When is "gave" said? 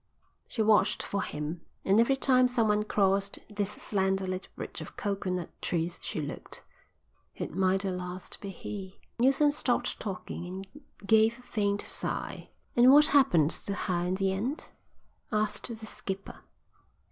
11.05-11.37